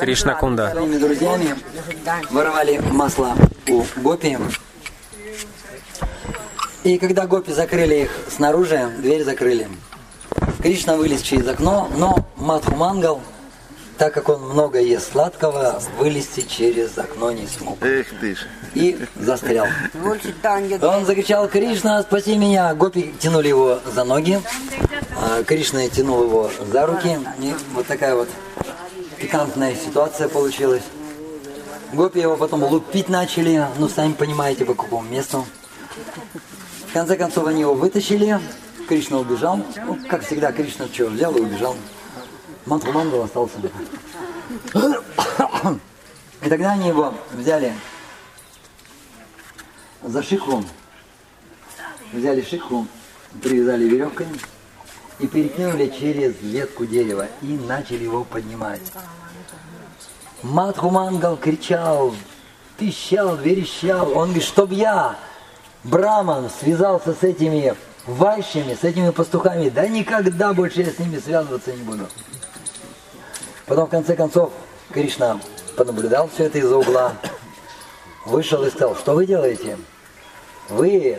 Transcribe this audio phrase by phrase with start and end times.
[0.00, 0.70] Кришна Кунда.
[0.70, 1.54] своими друзьями
[2.30, 3.34] воровали масло
[3.68, 4.38] у гопи.
[6.84, 9.68] И когда гопи закрыли их снаружи, дверь закрыли.
[10.62, 13.20] Кришна вылез через окно, но Мадху Мангал,
[13.98, 17.76] так как он много ест сладкого, вылезти через окно не смог.
[17.82, 18.46] Эх ты ж.
[18.74, 19.66] И застрял.
[20.82, 22.72] Он закричал, Кришна, спаси меня.
[22.74, 24.40] Гопи тянули его за ноги.
[25.20, 27.18] а Кришна тянул его за руки.
[27.40, 28.28] И вот такая вот
[29.30, 30.82] пикантная ситуация получилась.
[31.92, 35.46] Гопи его потом лупить начали, ну, сами понимаете, по какому месту.
[36.88, 38.40] В конце концов, они его вытащили.
[38.88, 39.60] Кришна убежал.
[39.86, 41.76] Ну, как всегда, Кришна что, взял и убежал.
[42.66, 43.54] Манту Мангал остался.
[46.42, 47.72] И тогда они его взяли
[50.02, 50.64] за шиху,
[52.12, 52.86] взяли шиху,
[53.40, 54.26] привязали веревкой
[55.20, 58.80] и перекинули через ветку дерева и начали его поднимать.
[60.42, 62.14] Мадхумангал кричал,
[62.78, 64.16] пищал, верещал.
[64.16, 65.16] Он говорит, чтоб я,
[65.84, 67.74] Браман, связался с этими
[68.06, 72.08] вайшами, с этими пастухами, да никогда больше я с ними связываться не буду.
[73.66, 74.52] Потом, в конце концов,
[74.92, 75.38] Кришна
[75.76, 77.12] понаблюдал все это из-за угла,
[78.24, 79.78] вышел и сказал, что вы делаете?
[80.68, 81.18] Вы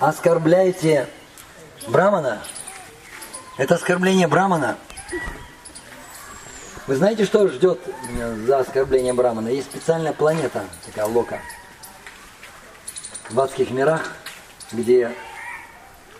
[0.00, 1.08] оскорбляете
[1.88, 2.42] Брамана?
[3.56, 4.76] Это оскорбление Брамана.
[6.86, 7.80] Вы знаете, что ждет
[8.46, 9.48] за оскорбление Брамана?
[9.48, 11.40] Есть специальная планета, такая Лока,
[13.30, 14.12] в адских мирах,
[14.72, 15.10] где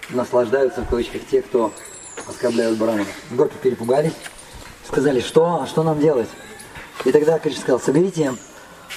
[0.08, 1.74] наслаждаются в кавычках те, кто
[2.26, 3.04] оскорбляют Брамана.
[3.30, 4.14] Гопи перепугались,
[4.88, 6.28] сказали, что, а что нам делать?
[7.04, 8.34] И тогда Кришна сказал, соберите,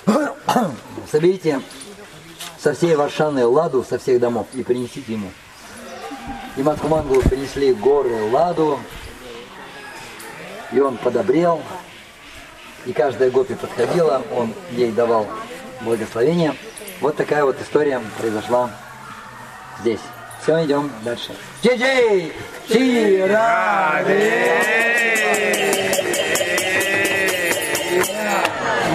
[1.12, 1.62] соберите
[2.58, 5.30] со всей Варшаны ладу со всех домов и принесите ему.
[6.60, 8.82] И Матхумангу принесли горы ладу,
[10.74, 11.62] и он подобрел,
[12.86, 15.26] и каждая гопи подходила, он ей давал
[15.80, 16.54] благословение.
[17.00, 18.70] Вот такая вот история произошла
[19.80, 20.02] здесь.
[20.44, 21.34] Все, идем дальше.
[21.64, 22.34] Джей-джей!